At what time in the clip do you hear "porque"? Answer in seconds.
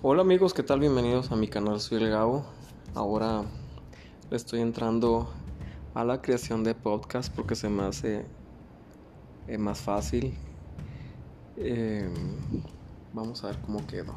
7.34-7.56